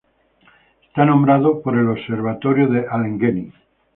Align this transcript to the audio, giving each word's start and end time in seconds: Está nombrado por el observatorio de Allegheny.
Está 0.87 1.05
nombrado 1.05 1.61
por 1.61 1.77
el 1.77 1.87
observatorio 1.87 2.67
de 2.67 2.87
Allegheny. 2.89 3.53